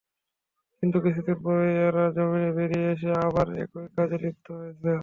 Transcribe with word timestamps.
কিন্তু 0.83 0.97
কিছুদিন 1.05 1.37
পরই 1.43 1.73
এরা 1.87 2.03
জামিনে 2.15 2.49
বেরিয়ে 2.57 2.87
এসে 2.93 3.09
আবার 3.25 3.47
একই 3.63 3.87
কাজে 3.95 4.17
লিপ্ত 4.23 4.47
হয়েছে। 4.59 4.91